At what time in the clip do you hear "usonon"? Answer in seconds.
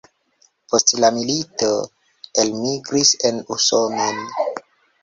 3.59-4.27